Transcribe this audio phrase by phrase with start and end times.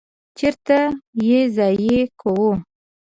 [0.37, 0.79] چیرته
[1.27, 2.49] ییضایع کوی؟